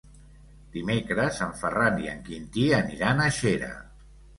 [0.75, 3.75] Dimecres en Ferran i en Quintí aniran a Xera.